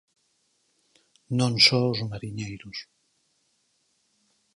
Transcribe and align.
Non 1.39 1.53
só 1.65 1.81
os 1.93 1.99
mariñeiros. 2.11 2.77